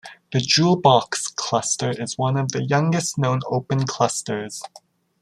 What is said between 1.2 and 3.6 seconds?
cluster is one of the youngest known